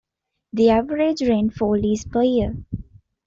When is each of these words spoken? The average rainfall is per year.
The 0.53 0.71
average 0.71 1.21
rainfall 1.21 1.75
is 1.85 2.05
per 2.05 2.23
year. 2.23 2.55